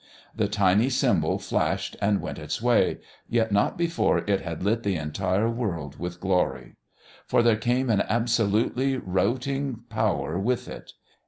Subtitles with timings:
[0.35, 4.95] The tiny symbol flashed and went its way, yet not before it had lit the
[4.95, 6.73] entire world with glory.
[7.27, 10.93] For there came an absolutely routing power with it.